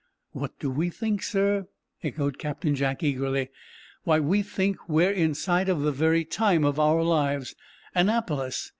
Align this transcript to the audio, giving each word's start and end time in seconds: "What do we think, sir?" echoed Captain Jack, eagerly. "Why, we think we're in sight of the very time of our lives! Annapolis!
"What 0.31 0.57
do 0.57 0.71
we 0.71 0.89
think, 0.89 1.21
sir?" 1.21 1.67
echoed 2.01 2.39
Captain 2.39 2.73
Jack, 2.73 3.03
eagerly. 3.03 3.49
"Why, 4.03 4.19
we 4.19 4.41
think 4.41 4.89
we're 4.89 5.11
in 5.11 5.35
sight 5.35 5.69
of 5.69 5.81
the 5.81 5.91
very 5.91 6.25
time 6.25 6.63
of 6.65 6.79
our 6.79 7.03
lives! 7.03 7.53
Annapolis! 7.93 8.67